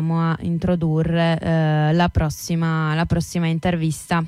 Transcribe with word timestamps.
A 0.00 0.36
introdurre 0.40 1.38
eh, 1.38 1.92
la, 1.92 2.08
prossima, 2.08 2.94
la 2.94 3.06
prossima 3.06 3.46
intervista. 3.46 4.24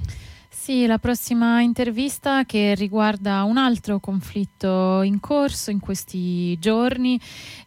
Sì, 0.69 0.85
la 0.85 0.99
prossima 0.99 1.63
intervista 1.63 2.45
che 2.45 2.75
riguarda 2.75 3.43
un 3.45 3.57
altro 3.57 4.01
conflitto 4.01 5.01
in 5.01 5.19
corso 5.19 5.71
in 5.71 5.81
questi 5.81 6.59
giorni, 6.59 7.19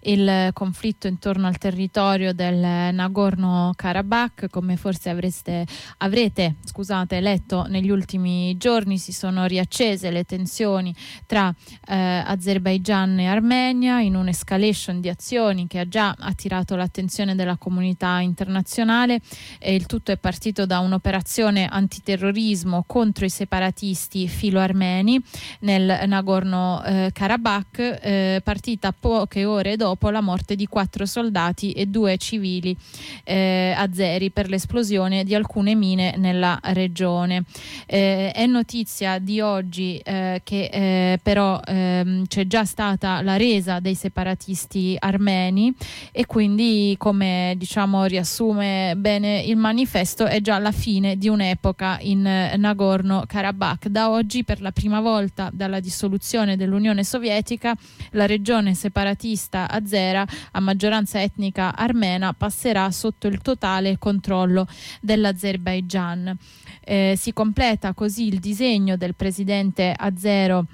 il 0.01 0.51
conflitto 0.53 1.07
intorno 1.07 1.47
al 1.47 1.57
territorio 1.57 2.31
del 2.31 2.93
Nagorno-Karabakh, 2.93 4.51
come 4.51 4.77
forse 4.77 5.09
avreste, 5.09 5.65
avrete 5.97 6.57
scusate, 6.63 7.19
letto 7.21 7.63
negli 7.63 7.89
ultimi 7.89 8.55
giorni, 8.57 8.99
si 8.99 9.13
sono 9.13 9.47
riaccese 9.47 10.11
le 10.11 10.23
tensioni 10.23 10.93
tra 11.25 11.51
eh, 11.87 11.95
Azerbaigian 11.95 13.17
e 13.17 13.25
Armenia 13.25 13.99
in 14.01 14.15
un'escalation 14.15 15.01
di 15.01 15.09
azioni 15.09 15.65
che 15.65 15.79
ha 15.79 15.87
già 15.87 16.15
attirato 16.19 16.75
l'attenzione 16.75 17.33
della 17.33 17.57
comunità 17.57 18.19
internazionale 18.19 19.21
e 19.57 19.73
il 19.73 19.87
tutto 19.87 20.11
è 20.11 20.17
partito 20.17 20.67
da 20.67 20.77
un'operazione 20.77 21.67
antiterrorismo 21.67 22.85
contro 22.91 23.23
i 23.23 23.29
separatisti 23.29 24.27
filo-armeni 24.27 25.17
nel 25.59 26.01
Nagorno-Karabakh, 26.07 27.99
eh, 28.01 28.41
partita 28.43 28.91
poche 28.91 29.45
ore 29.45 29.77
dopo 29.77 30.09
la 30.09 30.19
morte 30.19 30.57
di 30.57 30.67
quattro 30.67 31.05
soldati 31.05 31.71
e 31.71 31.85
due 31.85 32.17
civili 32.17 32.75
eh, 33.23 33.73
azeri 33.77 34.29
per 34.29 34.49
l'esplosione 34.49 35.23
di 35.23 35.33
alcune 35.33 35.73
mine 35.73 36.15
nella 36.17 36.59
regione. 36.61 37.45
Eh, 37.85 38.31
è 38.33 38.45
notizia 38.45 39.19
di 39.19 39.39
oggi 39.39 39.95
eh, 40.03 40.41
che 40.43 40.65
eh, 40.65 41.19
però 41.23 41.61
ehm, 41.65 42.25
c'è 42.27 42.45
già 42.45 42.65
stata 42.65 43.21
la 43.21 43.37
resa 43.37 43.79
dei 43.79 43.95
separatisti 43.95 44.97
armeni 44.99 45.73
e 46.11 46.25
quindi 46.25 46.95
come 46.97 47.53
diciamo 47.55 48.03
riassume 48.03 48.95
bene 48.97 49.39
il 49.43 49.55
manifesto 49.55 50.25
è 50.25 50.41
già 50.41 50.59
la 50.59 50.73
fine 50.73 51.15
di 51.15 51.29
un'epoca 51.29 51.97
in 52.01 52.21
Nagorno 52.57 52.79
Nagorno-Karabakh. 52.81 53.87
Da 53.87 54.09
oggi, 54.09 54.43
per 54.43 54.59
la 54.61 54.71
prima 54.71 54.99
volta 55.01 55.49
dalla 55.53 55.79
dissoluzione 55.79 56.57
dell'Unione 56.57 57.03
Sovietica, 57.03 57.75
la 58.11 58.25
regione 58.25 58.73
separatista 58.73 59.69
azera 59.69 60.25
a 60.51 60.59
maggioranza 60.59 61.21
etnica 61.21 61.75
armena 61.75 62.33
passerà 62.33 62.89
sotto 62.89 63.27
il 63.27 63.39
totale 63.41 63.97
controllo 63.99 64.67
dell'Azerbaigian. 64.99 66.35
Eh, 66.83 67.13
si 67.15 67.31
completa 67.31 67.93
così 67.93 68.27
il 68.27 68.39
disegno 68.39 68.97
del 68.97 69.13
presidente 69.13 69.93
azero 69.95 70.65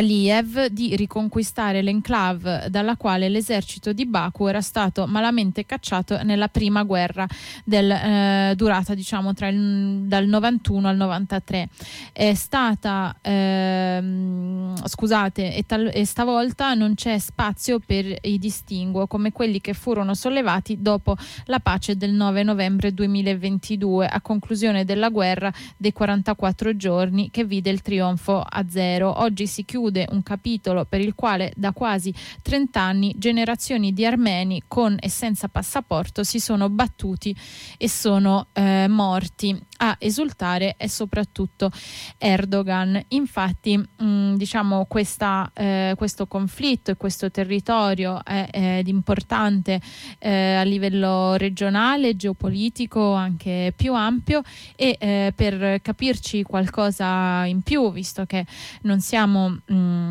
Aliyev 0.00 0.66
di 0.66 0.96
riconquistare 0.96 1.82
l'enclave 1.82 2.66
dalla 2.70 2.96
quale 2.96 3.28
l'esercito 3.28 3.92
di 3.92 4.06
Baku 4.06 4.46
era 4.46 4.62
stato 4.62 5.06
malamente 5.06 5.66
cacciato 5.66 6.22
nella 6.22 6.48
prima 6.48 6.82
guerra 6.84 7.26
del, 7.64 7.90
eh, 7.90 8.54
durata 8.56 8.94
diciamo 8.94 9.32
il, 9.38 10.02
dal 10.06 10.26
91 10.26 10.88
al 10.88 10.96
93 10.96 11.68
è 12.12 12.34
stata 12.34 13.14
ehm, 13.20 14.86
scusate 14.86 15.54
e, 15.54 15.64
tal, 15.66 15.90
e, 15.92 16.04
stavolta 16.06 16.72
non 16.72 16.94
c'è 16.94 17.18
spazio 17.18 17.78
per 17.78 18.16
i 18.22 18.38
distinguo 18.38 19.06
come 19.06 19.32
quelli 19.32 19.60
che 19.60 19.74
furono 19.74 20.14
sollevati 20.14 20.80
dopo 20.80 21.14
la 21.44 21.60
pace 21.60 21.96
del 21.96 22.12
9 22.12 22.42
novembre 22.42 22.94
2022 22.94 24.06
a 24.06 24.20
conclusione 24.22 24.84
della 24.86 25.10
guerra 25.10 25.52
dei 25.76 25.92
44 25.92 26.74
giorni 26.76 27.30
che 27.30 27.44
vide 27.44 27.68
il 27.70 27.82
trionfo 27.82 28.40
a 28.40 28.64
zero. 28.66 29.20
Oggi 29.20 29.46
si 29.46 29.64
chiude 29.64 29.89
chiude 29.90 30.06
un 30.10 30.22
capitolo 30.22 30.84
per 30.84 31.00
il 31.00 31.14
quale 31.14 31.52
da 31.56 31.72
quasi 31.72 32.14
30 32.42 32.80
anni 32.80 33.14
generazioni 33.18 33.92
di 33.92 34.06
armeni 34.06 34.62
con 34.66 34.96
e 34.98 35.08
senza 35.08 35.48
passaporto 35.48 36.22
si 36.22 36.38
sono 36.38 36.70
battuti 36.70 37.34
e 37.76 37.88
sono 37.88 38.46
eh, 38.52 38.86
morti. 38.88 39.68
A 39.82 39.96
esultare 39.98 40.74
è 40.76 40.86
soprattutto 40.88 41.70
Erdogan. 42.18 43.02
Infatti, 43.08 43.78
mh, 43.78 44.04
mm, 44.04 44.34
diciamo, 44.34 44.84
questa, 44.84 45.50
eh, 45.54 45.94
questo 45.96 46.26
conflitto 46.26 46.90
e 46.90 46.96
questo 46.96 47.30
territorio 47.30 48.22
è, 48.22 48.48
è 48.50 48.82
importante 48.84 49.80
eh, 50.18 50.56
a 50.56 50.62
livello 50.64 51.34
regionale, 51.36 52.14
geopolitico, 52.14 53.14
anche 53.14 53.72
più 53.74 53.94
ampio 53.94 54.42
e 54.76 54.96
eh, 55.00 55.32
per 55.34 55.80
capirci 55.80 56.42
qualcosa 56.42 57.46
in 57.46 57.62
più, 57.62 57.90
visto 57.90 58.26
che 58.26 58.44
non 58.82 59.00
siamo 59.00 59.48
mh, 59.48 59.74
mm, 59.74 60.10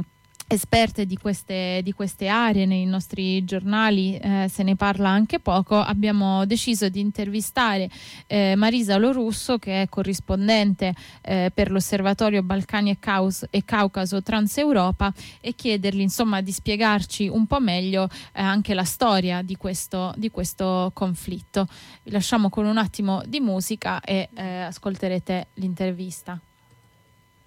esperte 0.52 1.06
di 1.06 1.16
queste, 1.16 1.82
di 1.84 1.92
queste, 1.92 2.28
aree 2.28 2.66
nei 2.66 2.86
nostri 2.86 3.46
giornali 3.46 4.18
eh, 4.18 4.48
se 4.52 4.64
ne 4.64 4.76
parla 4.76 5.08
anche 5.08 5.40
poco 5.40 5.80
abbiamo 5.80 6.44
deciso 6.48 6.90
di 6.90 7.00
intervistare 7.00 7.88
eh, 8.26 8.56
Marisa 8.56 8.98
Lorusso 8.98 9.60
che 9.60 9.84
è 9.84 9.90
corrispondente 9.90 10.96
eh, 11.22 11.52
per 11.54 11.70
l'osservatorio 11.70 12.42
Balcani 12.42 12.90
e, 12.90 12.98
Caus- 13.00 13.46
e 13.52 13.64
Caucaso 13.64 14.24
Transeuropa 14.24 15.14
e 15.40 15.54
chiedergli 15.54 16.02
insomma 16.02 16.42
di 16.42 16.52
spiegarci 16.52 17.28
un 17.28 17.46
po' 17.46 17.60
meglio 17.60 18.06
eh, 18.34 18.42
anche 18.42 18.74
la 18.74 18.86
storia 18.86 19.44
di 19.44 19.56
questo, 19.56 20.16
di 20.18 20.31
questo, 20.31 20.90
conflitto. 20.96 21.68
Vi 22.02 22.10
lasciamo 22.10 22.50
con 22.50 22.66
un 22.66 22.78
attimo 22.78 23.22
di 23.28 23.40
musica 23.40 24.02
e 24.02 24.30
eh, 24.34 24.62
ascolterete 24.62 25.48
l'intervista. 25.56 26.40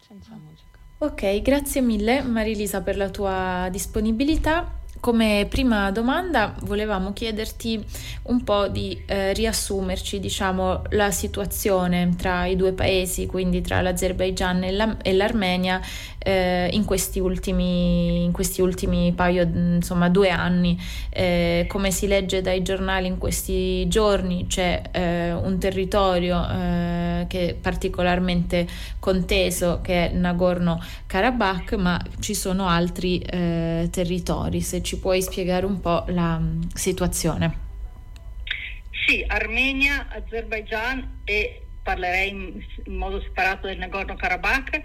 Musica 0.09 0.62
Ok, 1.03 1.43
grazie 1.43 1.81
mille 1.81 2.23
Marilisa 2.23 2.81
per 2.81 2.97
la 2.97 3.11
tua 3.11 3.67
disponibilità. 3.73 4.82
Come 5.03 5.47
prima 5.51 5.91
domanda 5.91 6.55
volevamo 6.61 7.13
chiederti 7.13 7.85
un 8.27 8.45
po' 8.45 8.69
di 8.69 9.03
eh, 9.05 9.33
riassumerci 9.33 10.21
diciamo, 10.21 10.83
la 10.91 11.11
situazione 11.11 12.15
tra 12.17 12.47
i 12.47 12.55
due 12.55 12.73
paesi, 12.73 13.27
quindi 13.27 13.63
tra 13.63 13.81
l'Azerbaigian 13.81 14.63
e, 14.63 14.71
la, 14.71 14.97
e 15.03 15.13
l'Armenia 15.13 15.81
eh, 16.25 16.69
in, 16.73 16.85
questi 16.85 17.19
ultimi, 17.19 18.23
in, 18.23 18.31
questi 18.31 18.61
ultimi, 18.61 19.13
paio, 19.13 19.43
insomma 19.43 20.09
due 20.09 20.31
anni. 20.31 20.81
Eh, 21.11 21.67
come 21.69 21.91
si 21.91 22.07
legge 22.07 22.41
dai 22.41 22.63
giornali 22.63 23.07
in 23.07 23.19
questi 23.19 23.87
giorni 23.89 24.47
c'è 24.47 24.83
eh, 24.93 25.33
un 25.33 25.59
territorio 25.59 26.49
eh, 26.49 27.25
che 27.29 27.49
è 27.49 27.55
particolarmente 27.55 28.67
conteso 28.99 29.81
che 29.83 30.11
è 30.11 30.15
Nagorno-Karabakh, 30.15 31.75
ma 31.75 32.01
ci 32.21 32.35
sono 32.35 32.69
altri 32.69 33.19
eh, 33.19 33.89
territori. 33.91 34.61
Se 34.61 34.83
ci 34.83 34.92
ci 34.93 34.99
puoi 34.99 35.23
spiegare 35.23 35.65
un 35.65 35.81
po' 35.81 36.05
la 36.09 36.39
mm, 36.39 36.61
situazione? 36.75 37.71
Sì, 39.07 39.25
Armenia, 39.27 40.07
Azerbaigian 40.11 41.23
e 41.25 41.63
parlerei 41.83 42.29
in, 42.29 42.63
in 42.85 42.97
modo 42.97 43.21
separato 43.23 43.67
del 43.67 43.79
Nagorno-Karabakh, 43.79 44.83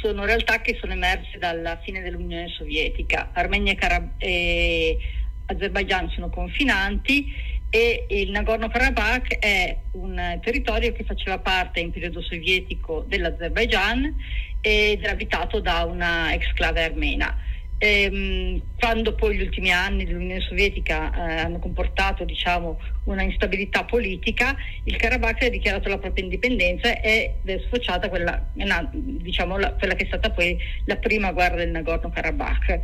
sono 0.00 0.24
realtà 0.24 0.60
che 0.60 0.78
sono 0.80 0.92
emerse 0.92 1.36
dalla 1.38 1.80
fine 1.82 2.00
dell'Unione 2.00 2.46
Sovietica. 2.56 3.30
Armenia 3.32 3.72
e, 3.72 3.74
Karab- 3.74 4.14
e 4.18 4.98
Azerbaigian 5.46 6.08
sono 6.10 6.30
confinanti 6.30 7.34
e 7.70 8.06
il 8.08 8.30
Nagorno-Karabakh 8.30 9.38
è 9.38 9.76
un 9.92 10.38
territorio 10.42 10.92
che 10.92 11.02
faceva 11.02 11.38
parte 11.38 11.80
in 11.80 11.90
periodo 11.90 12.22
sovietico 12.22 13.04
dell'Azerbaigian 13.08 14.14
ed 14.60 15.02
era 15.02 15.12
abitato 15.12 15.58
da 15.58 15.82
una 15.84 16.32
exclave 16.32 16.84
armena. 16.84 17.48
Ehm, 17.82 18.60
quando 18.78 19.14
poi 19.14 19.38
gli 19.38 19.40
ultimi 19.40 19.72
anni 19.72 20.04
dell'Unione 20.04 20.42
Sovietica 20.42 21.10
eh, 21.14 21.40
hanno 21.40 21.58
comportato 21.58 22.24
diciamo, 22.24 22.78
una 23.04 23.22
instabilità 23.22 23.84
politica, 23.84 24.54
il 24.84 24.96
Karabakh 24.96 25.44
ha 25.44 25.48
dichiarato 25.48 25.88
la 25.88 25.96
propria 25.96 26.22
indipendenza 26.22 27.00
ed 27.00 27.36
è 27.42 27.58
sfociata 27.64 28.10
quella, 28.10 28.50
diciamo, 28.92 29.56
la, 29.56 29.72
quella 29.72 29.94
che 29.94 30.04
è 30.04 30.06
stata 30.08 30.30
poi 30.30 30.58
la 30.84 30.96
prima 30.96 31.32
guerra 31.32 31.56
del 31.56 31.70
Nagorno-Karabakh. 31.70 32.80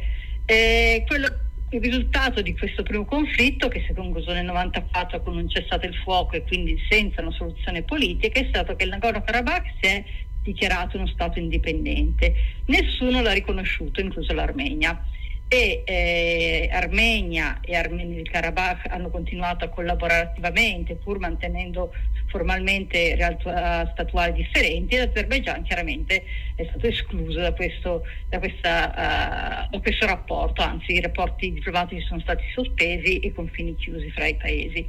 Eh, 0.46 1.04
quello, 1.06 1.28
il 1.70 1.80
risultato 1.82 2.40
di 2.40 2.56
questo 2.56 2.82
primo 2.82 3.04
conflitto, 3.04 3.68
che 3.68 3.80
si 3.80 3.90
è 3.90 3.94
concluso 3.94 4.32
nel 4.32 4.44
1994 4.44 5.20
con 5.20 5.36
un 5.36 5.48
cessato 5.50 5.84
il 5.84 5.94
fuoco 5.96 6.36
e 6.36 6.42
quindi 6.44 6.80
senza 6.88 7.20
una 7.20 7.32
soluzione 7.32 7.82
politica, 7.82 8.40
è 8.40 8.46
stato 8.48 8.74
che 8.76 8.84
il 8.84 8.90
Nagorno-Karabakh 8.90 9.74
si 9.78 9.90
è 9.90 10.04
dichiarato 10.50 10.96
uno 10.96 11.06
Stato 11.06 11.38
indipendente. 11.38 12.34
Nessuno 12.66 13.20
l'ha 13.20 13.32
riconosciuto, 13.32 14.00
incluso 14.00 14.32
l'Armenia. 14.32 15.04
E 15.48 15.84
eh, 15.86 16.68
Armenia 16.72 17.60
e 17.60 17.76
Armenia 17.76 18.16
del 18.16 18.28
Karabakh 18.28 18.88
hanno 18.88 19.10
continuato 19.10 19.64
a 19.64 19.68
collaborare 19.68 20.22
attivamente 20.22 20.96
pur 20.96 21.20
mantenendo 21.20 21.92
formalmente 22.26 23.14
realtà 23.14 23.88
statuali 23.92 24.32
differenti 24.32 24.96
e 24.96 25.06
l'Azerbaigian 25.06 25.62
chiaramente 25.62 26.24
è 26.56 26.64
stato 26.68 26.88
escluso 26.88 27.38
da 27.38 27.52
questo, 27.52 28.02
da, 28.28 28.40
questa, 28.40 29.68
uh, 29.68 29.70
da 29.70 29.80
questo 29.80 30.06
rapporto, 30.06 30.62
anzi 30.62 30.94
i 30.94 31.00
rapporti 31.00 31.52
diplomatici 31.52 32.04
sono 32.04 32.20
stati 32.20 32.42
sospesi 32.52 33.20
e 33.20 33.28
i 33.28 33.32
confini 33.32 33.76
chiusi 33.76 34.10
fra 34.10 34.26
i 34.26 34.34
paesi. 34.34 34.84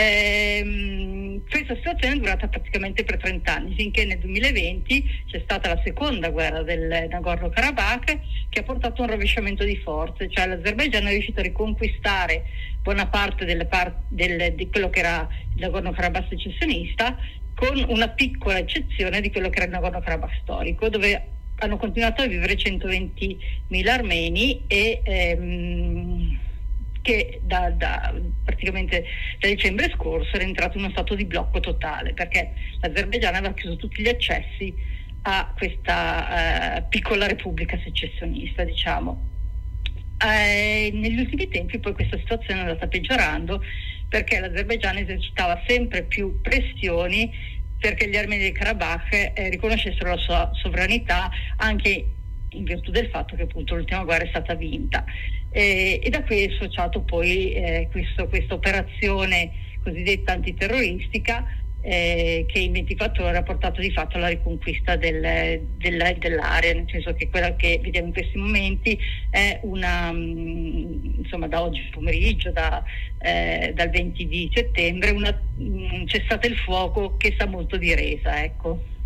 Ehm, 0.00 1.42
questa 1.50 1.74
situazione 1.74 2.14
è 2.14 2.18
durata 2.18 2.46
praticamente 2.46 3.02
per 3.02 3.16
30 3.16 3.52
anni, 3.52 3.74
finché 3.74 4.04
nel 4.04 4.18
2020 4.18 5.24
c'è 5.26 5.40
stata 5.42 5.74
la 5.74 5.80
seconda 5.84 6.30
guerra 6.30 6.62
del 6.62 7.08
Nagorno-Karabakh 7.10 8.20
che 8.48 8.60
ha 8.60 8.62
portato 8.62 9.02
a 9.02 9.06
un 9.06 9.10
rovesciamento 9.10 9.64
di 9.64 9.76
forze, 9.78 10.30
cioè 10.30 10.46
l'Azerbaigian 10.46 11.04
è 11.04 11.10
riuscito 11.10 11.40
a 11.40 11.42
riconquistare 11.42 12.44
buona 12.80 13.08
parte 13.08 13.44
par- 13.66 14.02
del, 14.06 14.54
di 14.54 14.68
quello 14.70 14.88
che 14.88 15.00
era 15.00 15.26
il 15.54 15.60
Nagorno-Karabakh 15.62 16.28
secessionista, 16.28 17.18
con 17.56 17.84
una 17.88 18.08
piccola 18.10 18.58
eccezione 18.58 19.20
di 19.20 19.32
quello 19.32 19.50
che 19.50 19.56
era 19.56 19.66
il 19.66 19.72
Nagorno-Karabakh 19.72 20.42
storico, 20.42 20.88
dove 20.88 21.26
hanno 21.56 21.76
continuato 21.76 22.22
a 22.22 22.26
vivere 22.26 22.54
120.000 22.54 23.88
armeni 23.88 24.62
e 24.68 25.00
ehm, 25.02 26.38
che 27.02 27.40
da, 27.42 27.70
da, 27.70 28.14
praticamente 28.44 29.04
da 29.38 29.48
dicembre 29.48 29.90
scorso 29.94 30.36
era 30.36 30.44
entrato 30.44 30.76
in 30.76 30.84
uno 30.84 30.92
stato 30.92 31.14
di 31.14 31.24
blocco 31.24 31.60
totale 31.60 32.12
perché 32.12 32.52
l'Azerbaigian 32.80 33.34
aveva 33.34 33.54
chiuso 33.54 33.76
tutti 33.76 34.02
gli 34.02 34.08
accessi 34.08 34.74
a 35.22 35.52
questa 35.56 36.76
eh, 36.76 36.82
piccola 36.88 37.26
repubblica 37.26 37.78
secessionista, 37.82 38.64
diciamo. 38.64 39.26
Eh, 40.24 40.90
negli 40.92 41.20
ultimi 41.20 41.48
tempi 41.48 41.78
poi 41.78 41.92
questa 41.92 42.18
situazione 42.18 42.60
è 42.60 42.62
andata 42.64 42.88
peggiorando 42.88 43.62
perché 44.08 44.40
l'Azerbaigian 44.40 44.96
esercitava 44.96 45.62
sempre 45.66 46.02
più 46.02 46.40
pressioni 46.40 47.30
perché 47.78 48.08
gli 48.08 48.16
armeni 48.16 48.42
del 48.42 48.52
Karabakh 48.52 49.12
eh, 49.12 49.48
riconoscessero 49.50 50.10
la 50.10 50.16
sua 50.16 50.50
sovranità 50.54 51.30
anche 51.56 52.06
in 52.50 52.64
virtù 52.64 52.90
del 52.90 53.08
fatto 53.08 53.36
che 53.36 53.42
appunto 53.42 53.76
l'ultima 53.76 54.04
guerra 54.04 54.24
è 54.24 54.28
stata 54.28 54.54
vinta. 54.54 55.04
Eh, 55.50 56.00
e 56.02 56.10
da 56.10 56.22
qui 56.24 56.44
è 56.44 56.52
associato 56.52 57.00
poi 57.00 57.52
eh, 57.52 57.88
questa 57.90 58.54
operazione 58.54 59.50
cosiddetta 59.82 60.32
antiterroristica 60.32 61.46
eh, 61.80 62.44
che 62.48 62.58
in 62.58 62.72
24 62.72 63.24
ore 63.24 63.36
ha 63.38 63.42
portato 63.42 63.80
di 63.80 63.90
fatto 63.90 64.16
alla 64.16 64.28
riconquista 64.28 64.96
del, 64.96 65.62
del, 65.76 66.16
dell'area, 66.18 66.74
nel 66.74 66.88
senso 66.90 67.14
che 67.14 67.30
quella 67.30 67.54
che 67.56 67.80
vediamo 67.82 68.08
in 68.08 68.12
questi 68.12 68.36
momenti 68.36 68.98
è 69.30 69.60
una, 69.62 70.12
mm, 70.12 71.18
insomma 71.18 71.46
da 71.46 71.62
oggi 71.62 71.88
pomeriggio, 71.90 72.50
da, 72.50 72.82
eh, 73.18 73.72
dal 73.74 73.90
20 73.90 74.26
di 74.26 74.50
settembre, 74.52 75.10
una, 75.10 75.40
un 75.58 76.00
mm, 76.02 76.06
cessate 76.06 76.48
il 76.48 76.56
fuoco 76.58 77.16
che 77.16 77.34
sa 77.38 77.46
molto 77.46 77.76
di 77.76 77.94
resa. 77.94 78.42
Ecco. 78.42 78.96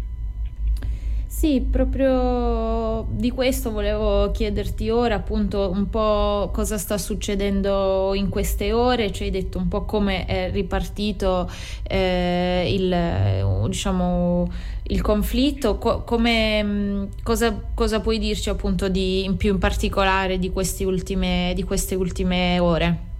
Sì, 1.34 1.61
proprio 1.69 3.06
di 3.11 3.31
questo 3.31 3.73
volevo 3.73 4.31
chiederti 4.31 4.90
ora 4.90 5.17
appunto 5.17 5.70
un 5.75 5.88
po' 5.88 6.50
cosa 6.52 6.79
sta 6.79 6.99
succedendo 6.99 8.12
in 8.14 8.29
queste 8.29 8.73
ore, 8.73 9.11
ci 9.11 9.25
hai 9.25 9.31
detto 9.31 9.58
un 9.58 9.67
po' 9.67 9.84
come 9.84 10.25
è 10.26 10.50
ripartito 10.52 11.50
eh, 11.84 12.70
il, 12.73 13.67
diciamo, 13.67 14.52
il 14.84 15.00
conflitto, 15.00 15.79
co- 15.79 16.05
come, 16.05 16.62
mm, 16.62 17.05
cosa, 17.25 17.61
cosa, 17.75 18.00
puoi 18.00 18.19
dirci 18.19 18.49
appunto 18.50 18.88
di, 18.88 19.25
in 19.25 19.37
più 19.37 19.52
in 19.52 19.58
particolare 19.58 20.38
di, 20.38 20.52
ultime, 20.85 21.52
di 21.56 21.64
queste 21.64 21.96
ultime 21.96 22.58
ore? 22.61 23.11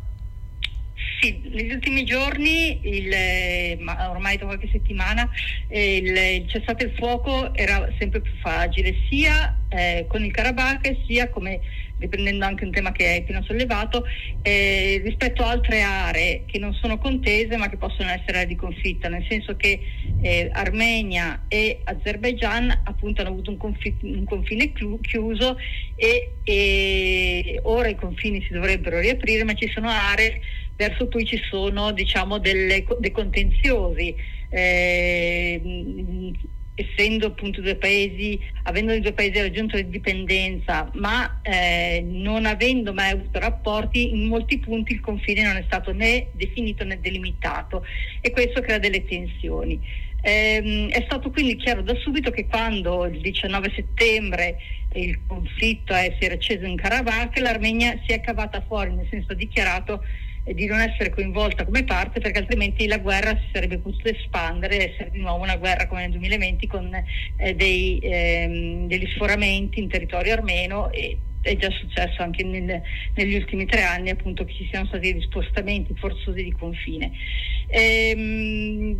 Sì, 1.23 1.41
negli 1.53 1.71
ultimi 1.71 2.03
giorni, 2.03 2.81
il, 2.83 3.79
ma 3.79 4.11
ormai 4.11 4.37
da 4.39 4.47
qualche 4.47 4.69
settimana, 4.73 5.31
il, 5.69 6.17
il 6.17 6.49
cessate 6.49 6.87
il 6.87 6.95
fuoco 6.97 7.55
era 7.55 7.89
sempre 7.97 8.21
più 8.21 8.33
fragile, 8.41 8.97
sia 9.09 9.57
eh, 9.69 10.07
con 10.09 10.25
il 10.25 10.33
Karabakh 10.33 11.05
sia 11.07 11.31
come 11.31 11.61
riprendendo 11.99 12.45
anche 12.45 12.65
un 12.65 12.73
tema 12.73 12.91
che 12.91 13.07
hai 13.07 13.19
appena 13.19 13.41
sollevato, 13.43 14.05
eh, 14.43 15.01
rispetto 15.05 15.45
a 15.45 15.51
altre 15.51 15.83
aree 15.83 16.43
che 16.47 16.59
non 16.59 16.75
sono 16.75 16.99
contese 16.99 17.57
ma 17.57 17.69
che 17.69 17.77
possono 17.77 18.11
essere 18.11 18.39
aree 18.39 18.47
di 18.47 18.57
conflitto, 18.57 19.09
nel 19.09 19.25
senso 19.29 19.55
che 19.55 19.81
eh, 20.21 20.51
Armenia 20.53 21.45
e 21.47 21.83
Azerbaigian 21.85 22.81
appunto 22.83 23.21
hanno 23.21 23.31
avuto 23.31 23.51
un, 23.51 23.57
confi- 23.59 23.97
un 24.03 24.25
confine 24.25 24.73
chiuso 24.73 25.57
e, 25.95 26.33
e 26.43 27.61
ora 27.63 27.87
i 27.87 27.95
confini 27.95 28.43
si 28.43 28.53
dovrebbero 28.53 28.99
riaprire, 28.99 29.45
ma 29.45 29.55
ci 29.55 29.71
sono 29.73 29.89
aree 29.89 30.41
verso 30.87 31.09
cui 31.09 31.25
ci 31.25 31.41
sono 31.49 31.93
diciamo 31.93 32.39
delle, 32.39 32.85
dei 32.99 33.13
contenziosi. 33.13 34.15
Eh, 34.49 35.61
essendo 36.75 37.27
appunto 37.27 37.61
due 37.61 37.77
paesi, 37.77 38.41
avendo 38.63 38.95
i 38.95 39.01
due 39.01 39.13
paesi 39.13 39.39
raggiunto 39.39 39.77
l'indipendenza, 39.77 40.91
ma 40.95 41.41
eh, 41.43 42.03
non 42.05 42.47
avendo 42.47 42.95
mai 42.95 43.11
avuto 43.11 43.39
rapporti, 43.39 44.11
in 44.11 44.27
molti 44.27 44.59
punti 44.59 44.93
il 44.93 45.01
confine 45.01 45.43
non 45.43 45.57
è 45.57 45.63
stato 45.67 45.93
né 45.93 46.29
definito 46.33 46.83
né 46.85 46.99
delimitato 46.99 47.85
e 48.21 48.31
questo 48.31 48.63
crea 48.63 48.79
delle 48.79 49.05
tensioni. 49.05 49.79
Eh, 50.25 50.89
è 50.89 51.03
stato 51.05 51.31
quindi 51.31 51.57
chiaro 51.57 51.83
da 51.83 51.95
subito 51.97 52.31
che 52.31 52.47
quando 52.47 53.07
il 53.07 53.21
19 53.21 53.73
settembre 53.75 54.57
il 54.95 55.21
conflitto 55.27 55.93
è, 55.93 56.15
si 56.19 56.25
era 56.25 56.35
acceso 56.35 56.65
in 56.65 56.77
Karabakh, 56.77 57.39
l'Armenia 57.39 58.01
si 58.07 58.13
è 58.13 58.21
cavata 58.21 58.63
fuori, 58.67 58.95
nel 58.95 59.09
senso 59.11 59.33
ha 59.33 59.35
dichiarato 59.35 60.03
di 60.45 60.67
non 60.67 60.81
essere 60.81 61.11
coinvolta 61.11 61.65
come 61.65 61.85
parte 61.85 62.21
perché 62.21 62.41
altrimenti 62.41 62.87
la 62.87 62.99
guerra 62.99 63.31
si 63.31 63.49
sarebbe 63.53 63.79
potuta 63.79 64.09
espandere 64.09 64.79
e 64.79 64.93
essere 64.93 65.11
di 65.11 65.21
nuovo 65.21 65.43
una 65.43 65.57
guerra 65.57 65.87
come 65.87 66.03
nel 66.03 66.11
2020 66.11 66.67
con 66.67 66.93
eh, 67.37 67.55
dei, 67.55 68.01
ehm, 68.03 68.89
degli 68.89 69.07
sforamenti 69.15 69.79
in 69.79 69.89
territorio 69.89 70.33
armeno 70.33 70.91
e 70.91 71.17
è 71.43 71.57
già 71.57 71.71
successo 71.71 72.23
anche 72.23 72.45
nel, 72.45 72.83
negli 73.15 73.35
ultimi 73.35 73.67
tre 73.67 73.83
anni 73.83 74.11
appunto 74.11 74.45
che 74.45 74.55
ci 74.55 74.67
siano 74.71 74.87
stati 74.87 75.13
degli 75.13 75.23
spostamenti 75.23 75.95
forzosi 75.95 76.43
di 76.43 76.53
confine. 76.53 77.13
Ehm, 77.69 78.99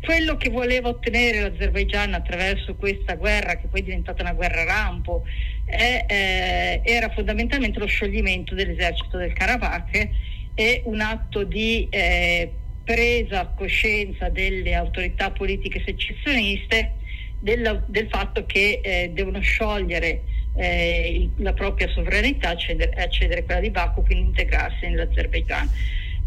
quello 0.00 0.36
che 0.36 0.50
voleva 0.50 0.88
ottenere 0.88 1.40
l'Azerbaigian 1.40 2.12
attraverso 2.12 2.74
questa 2.74 3.14
guerra, 3.14 3.56
che 3.56 3.68
poi 3.68 3.80
è 3.80 3.84
diventata 3.84 4.22
una 4.22 4.34
guerra 4.34 4.64
rampo, 4.64 5.24
è, 5.64 6.04
eh, 6.06 6.82
era 6.84 7.08
fondamentalmente 7.10 7.78
lo 7.78 7.86
scioglimento 7.86 8.54
dell'esercito 8.54 9.16
del 9.16 9.32
Karabakh 9.32 10.08
è 10.54 10.82
un 10.84 11.00
atto 11.00 11.42
di 11.44 11.86
eh, 11.90 12.50
presa 12.84 13.40
a 13.40 13.46
coscienza 13.46 14.28
delle 14.28 14.74
autorità 14.74 15.30
politiche 15.30 15.82
secessioniste 15.84 16.92
del, 17.40 17.84
del 17.86 18.08
fatto 18.08 18.46
che 18.46 18.80
eh, 18.82 19.10
devono 19.12 19.40
sciogliere 19.40 20.22
eh, 20.56 21.28
la 21.36 21.52
propria 21.52 21.88
sovranità 21.88 22.50
accedere, 22.50 22.92
accedere, 22.92 23.40
a 23.40 23.44
quella 23.44 23.60
di 23.60 23.70
Baku, 23.70 24.02
quindi 24.02 24.26
integrarsi 24.28 24.86
nell'Azerbaijan. 24.86 25.68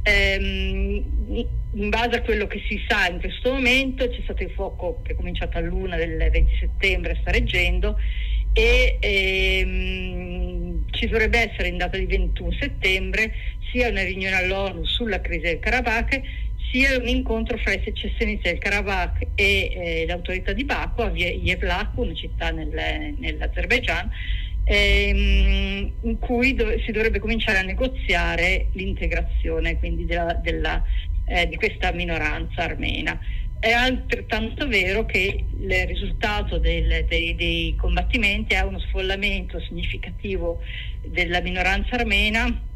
Ehm, 0.03 1.03
in 1.73 1.89
base 1.89 2.17
a 2.17 2.21
quello 2.21 2.47
che 2.47 2.61
si 2.67 2.81
sa 2.87 3.09
in 3.09 3.19
questo 3.19 3.51
momento 3.51 4.07
c'è 4.07 4.21
stato 4.23 4.41
il 4.41 4.51
fuoco 4.51 5.01
che 5.03 5.11
è 5.11 5.15
cominciato 5.15 5.57
a 5.57 5.61
luna 5.61 5.95
del 5.95 6.17
20 6.17 6.57
settembre, 6.59 7.17
sta 7.21 7.31
reggendo 7.31 7.97
e 8.53 8.97
ehm, 8.99 10.85
ci 10.91 11.07
dovrebbe 11.07 11.51
essere 11.51 11.67
in 11.67 11.77
data 11.77 11.97
di 11.97 12.05
21 12.05 12.51
settembre 12.53 13.33
sia 13.71 13.89
una 13.89 14.03
riunione 14.03 14.35
all'ONU 14.35 14.83
sulla 14.85 15.21
crisi 15.21 15.41
del 15.41 15.59
Karabakh 15.59 16.21
sia 16.71 16.97
un 16.97 17.07
incontro 17.07 17.57
fra 17.57 17.73
i 17.73 17.81
secessionisti 17.83 18.49
del 18.49 18.57
Karabakh 18.57 19.27
e 19.35 19.71
eh, 19.71 20.05
l'autorità 20.05 20.51
di 20.51 20.65
Baku 20.65 21.01
a 21.01 21.11
Yevlak, 21.11 21.97
una 21.97 22.13
città 22.13 22.51
nel, 22.51 23.15
nell'Azerbaijan, 23.17 24.09
ehm, 24.65 25.91
in 26.01 26.19
cui 26.19 26.53
dov- 26.53 26.83
si 26.83 26.91
dovrebbe 26.91 27.19
cominciare 27.19 27.59
a 27.59 27.63
negoziare 27.63 28.67
l'integrazione 28.73 29.77
quindi 29.77 30.05
della, 30.05 30.33
della, 30.33 30.83
eh, 31.25 31.47
di 31.47 31.55
questa 31.55 31.91
minoranza 31.91 32.63
armena. 32.63 33.17
È 33.59 33.71
altrettanto 33.71 34.67
vero 34.67 35.05
che 35.05 35.45
il 35.59 35.87
risultato 35.87 36.59
del, 36.59 37.05
dei, 37.07 37.33
dei 37.33 37.75
combattimenti 37.75 38.53
è 38.53 38.61
uno 38.61 38.79
sfollamento 38.79 39.59
significativo 39.61 40.61
della 41.01 41.41
minoranza 41.41 41.95
armena 41.95 42.66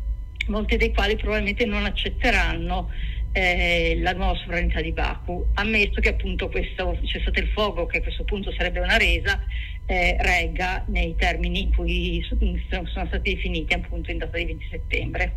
molti 0.47 0.77
dei 0.77 0.93
quali 0.93 1.15
probabilmente 1.15 1.65
non 1.65 1.85
accetteranno 1.85 2.89
eh, 3.33 3.97
la 4.01 4.13
nuova 4.13 4.35
sovranità 4.35 4.81
di 4.81 4.91
Baku, 4.91 5.47
ammesso 5.53 6.01
che 6.01 6.09
appunto 6.09 6.49
questo 6.49 6.97
cessate 7.03 7.39
il 7.39 7.47
fuoco, 7.49 7.85
che 7.85 7.97
a 7.97 8.01
questo 8.01 8.23
punto 8.23 8.51
sarebbe 8.51 8.79
una 8.79 8.97
resa, 8.97 9.41
eh, 9.85 10.17
regga 10.19 10.83
nei 10.87 11.15
termini 11.15 11.63
in 11.63 11.75
cui 11.75 12.25
sono 12.27 13.07
stati 13.07 13.33
definiti 13.33 13.73
appunto 13.73 14.11
in 14.11 14.17
data 14.17 14.37
di 14.37 14.45
20 14.45 14.67
settembre. 14.69 15.33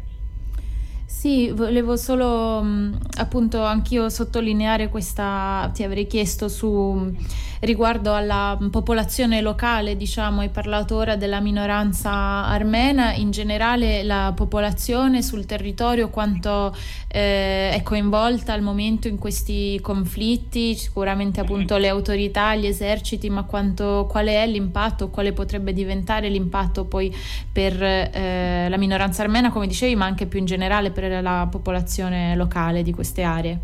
Sì, 1.06 1.50
volevo 1.50 1.96
solo 1.96 2.62
mh, 2.62 2.98
appunto 3.18 3.62
anch'io 3.62 4.08
sottolineare 4.08 4.88
questa, 4.88 5.70
ti 5.74 5.82
avrei 5.82 6.06
chiesto 6.06 6.48
su 6.48 7.12
riguardo 7.60 8.14
alla 8.14 8.58
popolazione 8.70 9.40
locale, 9.40 9.96
diciamo, 9.96 10.40
hai 10.40 10.50
parlato 10.50 10.96
ora 10.96 11.16
della 11.16 11.40
minoranza 11.40 12.10
armena, 12.10 13.14
in 13.14 13.30
generale 13.30 14.02
la 14.02 14.32
popolazione 14.34 15.22
sul 15.22 15.46
territorio 15.46 16.10
quanto 16.10 16.74
eh, 17.08 17.70
è 17.70 17.80
coinvolta 17.82 18.52
al 18.52 18.60
momento 18.60 19.08
in 19.08 19.16
questi 19.16 19.78
conflitti, 19.80 20.74
sicuramente 20.74 21.40
appunto 21.40 21.76
le 21.78 21.88
autorità, 21.88 22.54
gli 22.54 22.66
eserciti, 22.66 23.30
ma 23.30 23.44
quanto, 23.44 24.06
quale 24.10 24.42
è 24.42 24.46
l'impatto, 24.46 25.08
quale 25.08 25.32
potrebbe 25.32 25.72
diventare 25.72 26.28
l'impatto 26.28 26.84
poi 26.84 27.14
per 27.50 27.82
eh, 27.82 28.66
la 28.68 28.76
minoranza 28.76 29.22
armena, 29.22 29.50
come 29.50 29.66
dicevi, 29.66 29.96
ma 29.96 30.04
anche 30.04 30.26
più 30.26 30.38
in 30.38 30.44
generale 30.44 30.90
per 30.94 31.22
la 31.22 31.46
popolazione 31.50 32.34
locale 32.36 32.82
di 32.82 32.92
queste 32.92 33.22
aree? 33.22 33.58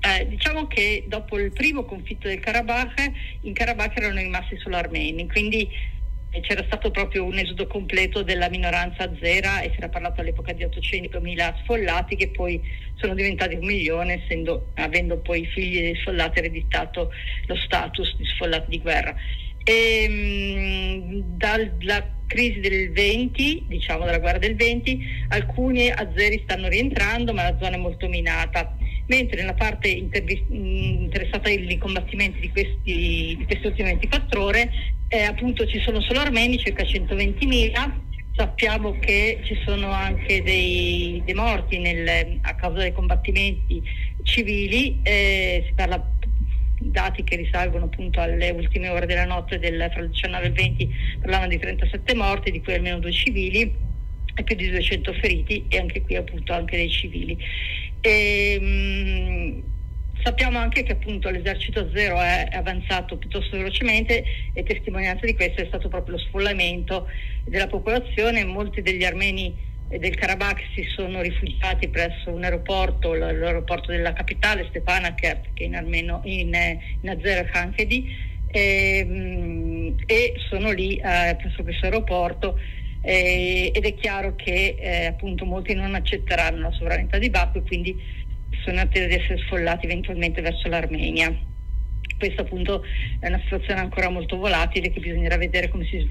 Eh, 0.00 0.26
diciamo 0.28 0.66
che 0.66 1.04
dopo 1.08 1.38
il 1.38 1.52
primo 1.52 1.84
conflitto 1.84 2.28
del 2.28 2.40
Karabakh, 2.40 3.12
in 3.42 3.52
Karabakh 3.52 3.96
erano 3.96 4.20
rimasti 4.20 4.56
solo 4.56 4.76
armeni, 4.76 5.28
quindi 5.28 5.68
eh, 6.30 6.40
c'era 6.40 6.62
stato 6.64 6.90
proprio 6.90 7.24
un 7.24 7.36
esodo 7.36 7.66
completo 7.66 8.22
della 8.22 8.48
minoranza 8.48 9.02
azera 9.02 9.60
e 9.60 9.70
si 9.70 9.76
era 9.78 9.88
parlato 9.88 10.20
all'epoca 10.20 10.52
di 10.52 10.64
800.000 10.64 11.62
sfollati 11.62 12.14
che 12.14 12.28
poi 12.28 12.62
sono 12.94 13.14
diventati 13.14 13.54
un 13.56 13.66
milione 13.66 14.22
essendo, 14.22 14.68
avendo 14.74 15.18
poi 15.18 15.42
i 15.42 15.46
figli 15.46 15.80
dei 15.80 15.96
sfollati 15.96 16.38
ereditato 16.38 17.10
lo 17.46 17.56
status 17.56 18.16
di 18.16 18.24
sfollati 18.26 18.70
di 18.70 18.80
guerra. 18.80 19.14
E, 19.68 20.08
mh, 20.08 21.36
dalla 21.36 22.14
crisi 22.26 22.60
del 22.60 22.92
20, 22.92 23.64
diciamo 23.68 24.04
dalla 24.04 24.18
guerra 24.18 24.38
del 24.38 24.54
20, 24.54 25.00
alcuni 25.28 25.90
azeri 25.90 26.40
stanno 26.44 26.68
rientrando 26.68 27.32
ma 27.32 27.42
la 27.42 27.56
zona 27.60 27.76
è 27.76 27.78
molto 27.78 28.08
minata 28.08 28.76
mentre 29.06 29.40
nella 29.40 29.54
parte 29.54 29.88
intervi- 29.88 30.44
interessata 30.48 31.48
ai 31.48 31.78
combattimenti 31.78 32.40
di 32.40 32.50
questi, 32.50 33.36
di 33.38 33.44
queste 33.46 33.68
ultime 33.68 33.90
24 33.90 34.42
ore 34.42 34.70
eh, 35.08 35.22
appunto 35.22 35.66
ci 35.66 35.80
sono 35.80 36.00
solo 36.00 36.20
armeni, 36.20 36.58
circa 36.58 36.82
120.000. 36.82 38.04
Sappiamo 38.34 38.98
che 38.98 39.40
ci 39.44 39.58
sono 39.64 39.90
anche 39.90 40.42
dei, 40.42 41.22
dei 41.24 41.34
morti 41.34 41.78
nel, 41.78 42.38
a 42.42 42.54
causa 42.54 42.80
dei 42.80 42.92
combattimenti 42.92 43.82
civili, 44.24 45.00
eh, 45.02 45.64
si 45.66 45.72
parla 45.74 46.15
dati 46.78 47.24
che 47.24 47.36
risalgono 47.36 47.86
appunto 47.86 48.20
alle 48.20 48.50
ultime 48.50 48.88
ore 48.88 49.06
della 49.06 49.24
notte 49.24 49.58
del, 49.58 49.88
tra 49.92 50.02
il 50.02 50.10
19 50.10 50.44
e 50.44 50.48
il 50.48 50.52
20 50.54 50.94
parlavano 51.20 51.48
di 51.48 51.58
37 51.58 52.14
morti, 52.14 52.50
di 52.50 52.60
cui 52.60 52.74
almeno 52.74 52.98
due 52.98 53.12
civili 53.12 53.74
e 54.34 54.42
più 54.42 54.54
di 54.54 54.68
200 54.70 55.12
feriti 55.14 55.64
e 55.68 55.78
anche 55.78 56.02
qui 56.02 56.16
appunto 56.16 56.52
anche 56.52 56.76
dei 56.76 56.90
civili. 56.90 57.38
E, 58.00 58.58
mh, 58.60 60.22
sappiamo 60.22 60.58
anche 60.58 60.82
che 60.82 60.92
appunto 60.92 61.30
l'esercito 61.30 61.90
zero 61.94 62.20
è 62.20 62.48
avanzato 62.52 63.16
piuttosto 63.16 63.56
velocemente 63.56 64.24
e 64.52 64.62
testimonianza 64.62 65.24
di 65.24 65.34
questo 65.34 65.62
è 65.62 65.66
stato 65.66 65.88
proprio 65.88 66.16
lo 66.16 66.20
sfollamento 66.20 67.08
della 67.44 67.66
popolazione. 67.66 68.44
Molti 68.44 68.82
degli 68.82 69.04
armeni 69.04 69.54
del 69.88 70.14
Karabakh 70.16 70.62
si 70.74 70.82
sono 70.94 71.20
rifugiati 71.20 71.88
presso 71.88 72.30
un 72.30 72.42
aeroporto, 72.42 73.14
l'aeroporto 73.14 73.92
della 73.92 74.12
capitale 74.12 74.66
Stepanakert, 74.68 75.52
che 75.54 75.64
in, 75.64 75.76
armeno, 75.76 76.20
in, 76.24 76.52
in 77.00 77.08
Azer 77.08 77.48
Khankhedi, 77.50 78.34
e, 78.48 79.94
e, 80.06 80.34
sono 80.48 80.70
lì 80.70 80.96
eh, 80.96 81.36
presso 81.36 81.62
questo 81.62 81.86
aeroporto 81.86 82.58
eh, 83.02 83.70
ed 83.74 83.84
è 83.84 83.94
chiaro 83.94 84.34
che 84.34 84.76
eh, 84.78 85.06
appunto 85.06 85.44
molti 85.44 85.74
non 85.74 85.94
accetteranno 85.94 86.62
la 86.62 86.72
sovranità 86.72 87.18
di 87.18 87.30
Baku 87.30 87.58
e 87.58 87.62
quindi 87.62 87.96
sono 88.64 88.76
in 88.76 88.82
attesa 88.82 89.06
di 89.06 89.14
essere 89.14 89.38
sfollati 89.38 89.86
eventualmente 89.86 90.40
verso 90.40 90.68
l'Armenia. 90.68 91.34
Questa 92.18 92.42
appunto 92.42 92.82
è 93.20 93.28
una 93.28 93.40
situazione 93.42 93.80
ancora 93.80 94.08
molto 94.08 94.36
volatile 94.36 94.90
che 94.90 95.00
bisognerà 95.00 95.36
vedere 95.36 95.68
come 95.68 95.84
si 95.84 96.08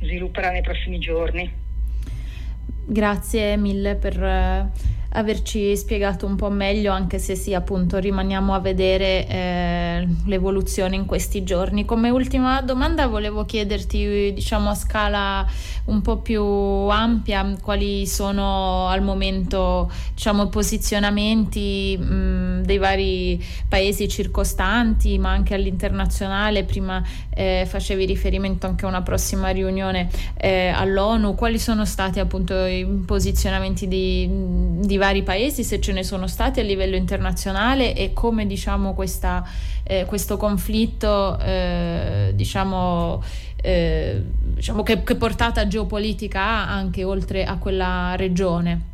svilupperà 0.00 0.50
nei 0.50 0.62
prossimi 0.62 0.98
giorni. 0.98 1.63
Grazie 2.86 3.56
mille 3.56 3.96
per 3.96 4.22
eh, 4.22 4.70
averci 5.16 5.76
spiegato 5.76 6.26
un 6.26 6.36
po' 6.36 6.50
meglio, 6.50 6.92
anche 6.92 7.18
se 7.18 7.34
sì, 7.36 7.54
appunto, 7.54 7.98
rimaniamo 7.98 8.54
a 8.54 8.58
vedere 8.58 9.26
eh, 9.26 10.08
l'evoluzione 10.26 10.96
in 10.96 11.06
questi 11.06 11.44
giorni. 11.44 11.84
Come 11.84 12.10
ultima 12.10 12.60
domanda 12.62 13.06
volevo 13.06 13.44
chiederti, 13.44 14.32
diciamo 14.34 14.70
a 14.70 14.74
scala 14.74 15.46
un 15.86 16.00
po' 16.00 16.18
più 16.18 16.42
ampia, 16.42 17.56
quali 17.60 18.06
sono 18.06 18.88
al 18.88 19.02
momento, 19.02 19.90
diciamo, 20.14 20.48
posizionamenti 20.48 21.96
mh, 21.96 22.62
dei 22.62 22.78
vari 22.78 23.44
paesi 23.68 24.08
circostanti, 24.08 25.18
ma 25.18 25.30
anche 25.30 25.54
all'internazionale. 25.54 26.64
Prima 26.64 27.02
eh, 27.30 27.66
facevi 27.68 28.04
riferimento 28.04 28.66
anche 28.66 28.84
a 28.84 28.88
una 28.88 29.02
prossima 29.02 29.50
riunione 29.50 30.08
eh, 30.36 30.68
all'ONU. 30.68 31.34
Quali 31.34 31.58
sono 31.58 31.84
stati 31.84 32.18
appunto 32.18 32.64
i 32.64 32.84
posizionamenti 33.06 33.86
di, 33.86 34.28
di 34.30 34.96
vari 35.04 35.22
paesi, 35.22 35.64
se 35.64 35.80
ce 35.80 35.92
ne 35.92 36.02
sono 36.02 36.26
stati 36.26 36.60
a 36.60 36.62
livello 36.62 36.96
internazionale 36.96 37.94
e 37.94 38.14
come 38.14 38.46
diciamo, 38.46 38.94
questa, 38.94 39.46
eh, 39.86 40.06
questo 40.06 40.38
conflitto 40.38 41.38
eh, 41.38 42.30
diciamo, 42.34 43.22
eh, 43.62 44.22
diciamo 44.40 44.82
che, 44.82 45.02
che 45.02 45.16
portata 45.16 45.66
geopolitica 45.66 46.40
ha 46.40 46.72
anche 46.72 47.04
oltre 47.04 47.44
a 47.44 47.58
quella 47.58 48.14
regione? 48.16 48.92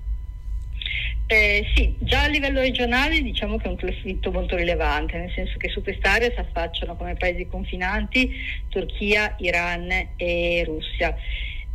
Eh, 1.29 1.65
sì, 1.77 1.95
già 2.01 2.23
a 2.23 2.27
livello 2.27 2.59
regionale 2.59 3.23
diciamo 3.23 3.57
che 3.57 3.67
è 3.67 3.69
un 3.69 3.79
conflitto 3.79 4.33
molto 4.33 4.57
rilevante, 4.57 5.17
nel 5.17 5.31
senso 5.33 5.59
che 5.59 5.69
su 5.69 5.81
quest'area 5.81 6.29
si 6.33 6.41
affacciano 6.41 6.97
come 6.97 7.15
paesi 7.15 7.47
confinanti 7.47 8.33
Turchia, 8.69 9.37
Iran 9.39 9.89
e 10.17 10.65
Russia. 10.67 11.15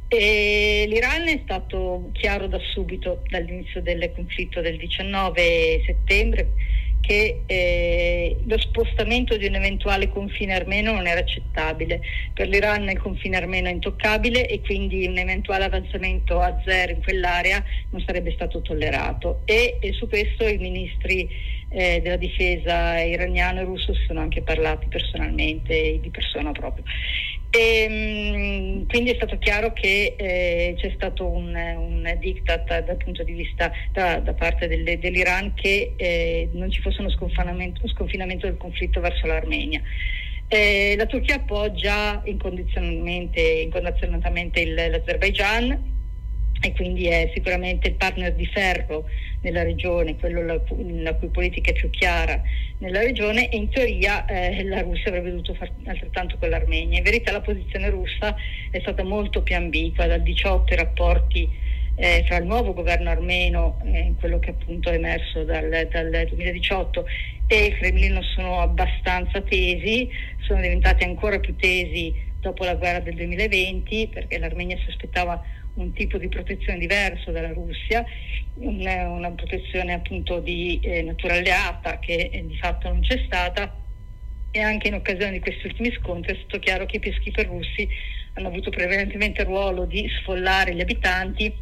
E 0.08 0.86
L'Iran 0.88 1.28
è 1.28 1.40
stato 1.44 2.12
chiaro 2.14 2.48
da 2.48 2.60
subito, 2.60 3.24
dall'inizio 3.28 3.82
del 3.82 4.12
conflitto 4.14 4.62
del 4.62 4.78
19 4.78 5.82
settembre, 5.86 6.50
che 7.06 7.42
eh, 7.46 8.38
lo 8.46 8.58
spostamento 8.60 9.38
di 9.38 9.46
un 9.46 9.56
eventuale 9.56 10.10
confine 10.10 10.54
armeno 10.54 10.92
non 10.92 11.06
era 11.06 11.20
accettabile. 11.20 12.02
Per 12.34 12.48
l'Iran 12.48 12.90
il 12.90 13.00
confine 13.00 13.38
armeno 13.38 13.68
è 13.68 13.72
intoccabile 13.72 14.48
e 14.48 14.62
quindi 14.62 15.06
un 15.06 15.18
eventuale 15.18 15.66
avanzamento 15.66 16.40
a 16.40 16.60
zero 16.66 16.94
in 16.94 17.04
quell'area 17.04 17.64
non 17.92 18.04
sarebbe 18.06 18.32
stato 18.32 18.62
tollerato. 18.62 19.42
E, 19.46 19.78
e 19.80 19.94
su 19.94 20.08
questo 20.08 20.48
i 20.48 20.58
ministri 20.58 21.30
eh, 21.70 22.00
della 22.02 22.16
difesa 22.16 23.00
iraniano 23.00 23.60
e 23.60 23.64
russo 23.64 23.94
si 23.94 24.04
sono 24.08 24.22
anche 24.22 24.42
parlati 24.42 24.88
personalmente, 24.88 26.00
di 26.02 26.10
persona 26.10 26.52
proprio. 26.52 26.84
E, 27.56 27.88
ehm, 27.88 28.86
quindi 28.88 29.12
è 29.12 29.16
stato 29.16 29.38
chiaro 29.38 29.72
che 29.72 30.16
eh, 30.18 30.76
c'è 30.78 30.92
stato 30.94 31.26
un, 31.26 31.56
un, 31.56 32.18
diktat 32.20 32.84
dal 32.84 32.98
punto 32.98 33.24
di 33.24 33.32
vista 33.32 33.72
da, 33.94 34.20
da 34.20 34.34
parte 34.34 34.68
del, 34.68 35.00
dell'Iran 35.00 35.54
che 35.54 35.94
eh, 35.96 36.50
non 36.52 36.70
ci 36.70 36.82
fosse 36.82 37.00
uno 37.00 37.10
sconfinamento, 37.10 37.88
sconfinamento, 37.88 38.46
del 38.46 38.58
conflitto 38.58 39.00
verso 39.00 39.26
l'Armenia. 39.26 39.82
Eh, 40.48 40.96
la 40.98 41.06
Turchia 41.06 41.36
appoggia 41.36 42.22
incondizionatamente 42.26 44.66
l'Azerbaigian 44.66 45.94
e 46.62 46.74
quindi 46.74 47.08
è 47.08 47.32
sicuramente 47.34 47.88
il 47.88 47.96
partner 47.96 48.34
di 48.34 48.46
ferro 48.48 49.06
nella 49.46 49.64
regione, 49.64 50.18
quello 50.18 50.44
la, 50.44 50.60
la 51.02 51.14
cui 51.14 51.28
politica 51.28 51.70
è 51.70 51.74
più 51.74 51.92
chiara 51.92 52.42
nella 52.80 53.00
regione 53.00 53.50
e 53.50 53.56
in 53.56 53.70
teoria 53.70 54.26
eh, 54.26 54.64
la 54.64 54.82
Russia 54.82 55.10
avrebbe 55.10 55.30
dovuto 55.30 55.54
fare 55.54 55.72
altrettanto 55.86 56.38
con 56.40 56.50
l'Armenia. 56.50 56.98
In 56.98 57.04
verità 57.04 57.32
la 57.32 57.42
posizione 57.42 57.90
russa 57.90 58.36
è 58.72 58.80
stata 58.80 59.04
molto 59.04 59.44
più 59.44 59.56
ambigua, 59.56 60.08
dal 60.08 60.24
18 60.24 60.74
i 60.74 60.78
rapporti 60.78 61.50
eh, 61.98 62.24
fra 62.28 62.38
il 62.38 62.46
nuovo 62.46 62.74
governo 62.74 63.10
armeno, 63.12 63.80
eh, 63.86 64.14
quello 64.20 64.40
che 64.40 64.50
appunto 64.50 64.90
è 64.90 64.96
emerso 64.96 65.44
dal, 65.44 65.88
dal 65.92 66.10
2018, 66.10 67.06
e 67.48 67.66
il 67.66 67.78
Cremlino 67.78 68.22
sono 68.24 68.60
abbastanza 68.60 69.42
tesi, 69.42 70.10
sono 70.40 70.60
diventati 70.60 71.04
ancora 71.04 71.40
più 71.40 71.56
tesi 71.56 72.14
dopo 72.42 72.64
la 72.64 72.76
guerra 72.76 73.00
del 73.00 73.16
2020 73.16 74.10
perché 74.14 74.38
l'Armenia 74.38 74.78
si 74.78 74.90
aspettava 74.90 75.42
un 75.76 75.94
tipo 75.94 76.18
di 76.18 76.28
protezione 76.28 76.80
diverso 76.80 77.32
dalla 77.32 77.54
Russia, 77.54 78.04
una, 78.56 79.10
una 79.10 79.32
protezione 79.32 79.94
appunto 79.94 80.40
di 80.40 80.80
eh, 80.82 81.02
natura 81.02 81.36
alleata 81.36 82.00
che 82.00 82.30
eh, 82.32 82.46
di 82.46 82.58
fatto 82.58 82.90
non 82.90 83.02
c'è 83.02 83.22
stata. 83.26 83.84
E 84.52 84.62
anche 84.62 84.88
in 84.88 84.94
occasione 84.94 85.34
di 85.34 85.40
questi 85.40 85.68
ultimi 85.68 85.92
scontri 86.00 86.34
è 86.34 86.38
stato 86.40 86.60
chiaro 86.60 86.86
che 86.86 86.96
i 86.96 87.00
peacekeeper 87.00 87.48
russi 87.48 87.88
hanno 88.34 88.48
avuto 88.48 88.70
prevalentemente 88.70 89.42
il 89.42 89.48
ruolo 89.48 89.84
di 89.84 90.08
sfollare 90.22 90.74
gli 90.74 90.80
abitanti 90.80 91.54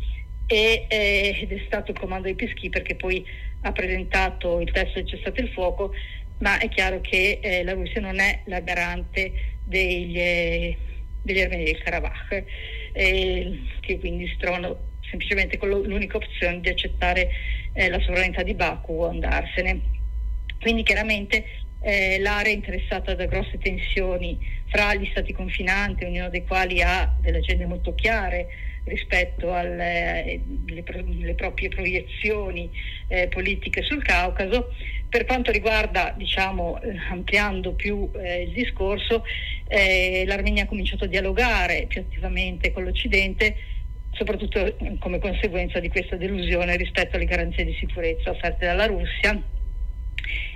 e, 0.46 0.86
eh, 0.88 1.38
ed 1.42 1.52
è 1.52 1.64
stato 1.66 1.92
il 1.92 2.00
comando 2.00 2.26
dei 2.26 2.36
peacekeeper 2.36 2.84
che 2.84 2.96
poi 2.96 3.26
ha 3.62 3.72
presentato 3.72 4.60
il 4.60 4.72
testo 4.72 5.00
del 5.00 5.08
cessate 5.08 5.42
il 5.42 5.50
fuoco, 5.50 5.92
ma 6.40 6.60
è 6.60 6.70
chiaro 6.70 7.02
che 7.02 7.40
eh, 7.42 7.64
la 7.64 7.74
Russia 7.74 8.00
non 8.00 8.20
è 8.20 8.42
la 8.46 8.60
garante 8.60 9.32
degli, 9.64 10.20
eh, 10.20 10.78
degli 11.24 11.42
armeni 11.42 11.64
del 11.64 11.82
Karabakh 11.82 12.44
eh, 12.94 13.60
che 13.82 14.00
quindi 14.00 14.28
si 14.28 14.38
trovano 14.38 14.92
semplicemente 15.02 15.58
con 15.58 15.70
l'unica 15.70 16.18
opzione 16.18 16.60
di 16.62 16.70
accettare 16.70 17.30
eh, 17.74 17.90
la 17.90 18.00
sovranità 18.00 18.42
di 18.42 18.54
Baku 18.54 18.94
o 18.94 19.10
andarsene. 19.10 19.82
Quindi 20.60 20.84
chiaramente 20.84 21.46
eh, 21.82 22.18
l'area 22.20 22.52
è 22.52 22.56
interessata 22.56 23.14
da 23.14 23.26
grosse 23.26 23.58
tensioni 23.58 24.40
fra 24.68 24.96
gli 24.96 25.08
stati 25.12 25.34
confinanti, 25.34 26.06
ognuno 26.06 26.30
dei 26.30 26.46
quali 26.46 26.82
ha 26.82 27.14
delle 27.20 27.38
agende 27.40 27.66
molto 27.66 27.94
chiare 27.94 28.48
rispetto 28.86 29.54
alle 29.54 30.26
eh, 30.26 30.42
le 30.68 31.34
proprie 31.36 31.70
proiezioni 31.70 32.70
eh, 33.08 33.28
politiche 33.28 33.82
sul 33.84 34.04
Caucaso. 34.04 34.74
Per 35.08 35.26
quanto 35.26 35.52
riguarda, 35.52 36.14
diciamo, 36.18 36.82
eh, 36.82 36.96
ampliando 37.10 37.74
più 37.74 38.10
eh, 38.16 38.44
il 38.44 38.52
discorso, 38.52 39.24
eh, 39.68 40.24
l'Armenia 40.26 40.64
ha 40.64 40.68
cominciato 40.68 41.04
a 41.04 41.08
dialogare 41.08 41.86
più 41.88 42.02
attivamente 42.02 42.72
con 42.72 42.84
l'Occidente, 42.84 43.56
soprattutto 44.12 44.76
come 45.00 45.20
conseguenza 45.20 45.80
di 45.80 45.90
questa 45.90 46.16
delusione 46.16 46.76
rispetto 46.78 47.16
alle 47.16 47.26
garanzie 47.26 47.66
di 47.66 47.76
sicurezza 47.80 48.32
offerte 48.32 48.66
dalla 48.66 48.86
Russia 48.86 49.40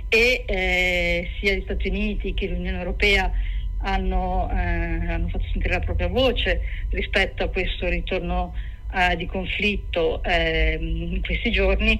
e 0.08 0.44
eh, 0.46 1.30
sia 1.38 1.54
gli 1.54 1.62
Stati 1.62 1.88
Uniti 1.88 2.34
che 2.34 2.48
l'Unione 2.48 2.78
Europea 2.78 3.30
hanno, 3.78 4.50
eh, 4.50 5.12
hanno, 5.12 5.28
fatto 5.28 5.44
sentire 5.52 5.74
la 5.74 5.80
propria 5.80 6.08
voce 6.08 6.60
rispetto 6.90 7.44
a 7.44 7.48
questo 7.48 7.88
ritorno 7.88 8.54
eh, 8.92 9.16
di 9.16 9.26
conflitto 9.26 10.22
ehm, 10.22 11.12
in 11.12 11.22
questi 11.22 11.50
giorni, 11.50 11.98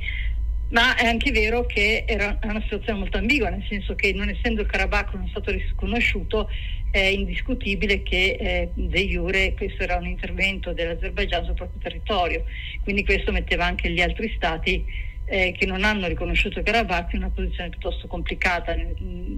ma 0.71 0.97
è 0.97 1.07
anche 1.07 1.31
vero 1.31 1.65
che 1.65 2.05
era 2.07 2.39
una 2.43 2.61
situazione 2.63 2.99
molto 2.99 3.19
ambigua, 3.19 3.49
nel 3.49 3.65
senso 3.69 3.95
che 3.95 4.13
non 4.13 4.29
essendo 4.29 4.61
il 4.61 4.67
Karabakh 4.67 5.15
uno 5.15 5.29
Stato 5.29 5.51
riconosciuto 5.51 6.49
è 6.91 7.01
indiscutibile 7.01 8.03
che 8.03 8.37
eh, 8.41 8.71
de 8.75 9.07
jure 9.07 9.55
questo 9.55 9.83
era 9.83 9.97
un 9.97 10.07
intervento 10.07 10.73
dell'Azerbaigian 10.73 11.45
sul 11.45 11.55
proprio 11.55 11.81
territorio, 11.83 12.45
quindi 12.83 13.05
questo 13.05 13.31
metteva 13.31 13.67
anche 13.67 13.91
gli 13.91 14.01
altri 14.01 14.33
Stati 14.37 14.85
eh, 15.29 15.53
che 15.57 15.67
non 15.67 15.85
hanno 15.85 16.07
riconosciuto 16.07 16.63
Karabakh 16.63 17.13
in 17.13 17.19
una 17.19 17.31
posizione 17.31 17.69
piuttosto 17.69 18.07
complicata 18.07 18.75
nel, 18.75 18.95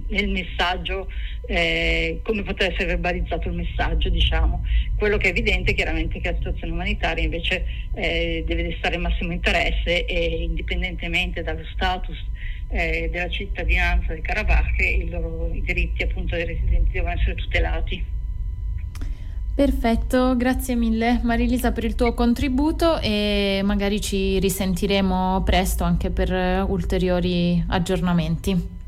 nel 0.07 0.29
messaggio, 0.29 1.09
eh, 1.47 2.21
come 2.23 2.43
poteva 2.43 2.71
essere 2.71 2.87
verbalizzato 2.87 3.49
il 3.49 3.55
messaggio, 3.55 4.09
diciamo. 4.09 4.65
Quello 4.95 5.17
che 5.17 5.27
è 5.27 5.29
evidente 5.29 5.73
chiaramente 5.73 6.17
è 6.17 6.21
che 6.21 6.31
la 6.31 6.37
situazione 6.37 6.73
umanitaria 6.73 7.23
invece 7.23 7.65
eh, 7.93 8.43
deve 8.45 8.63
destare 8.63 8.97
massimo 8.97 9.33
interesse 9.33 10.05
e 10.05 10.43
indipendentemente 10.43 11.43
dallo 11.43 11.65
status 11.73 12.17
eh, 12.69 13.09
della 13.11 13.29
cittadinanza 13.29 14.13
del 14.13 14.21
Karabakh 14.21 14.79
i, 14.79 15.09
loro, 15.09 15.53
i 15.53 15.61
diritti 15.61 16.03
appunto 16.03 16.35
dei 16.35 16.45
residenti 16.45 16.91
devono 16.91 17.13
essere 17.13 17.35
tutelati. 17.35 18.19
Perfetto, 19.61 20.35
grazie 20.35 20.73
mille 20.73 21.19
Marilisa 21.21 21.71
per 21.71 21.83
il 21.83 21.93
tuo 21.93 22.15
contributo 22.15 22.97
e 22.97 23.61
magari 23.63 24.01
ci 24.01 24.39
risentiremo 24.39 25.43
presto 25.45 25.83
anche 25.83 26.09
per 26.09 26.65
ulteriori 26.67 27.63
aggiornamenti. 27.67 28.80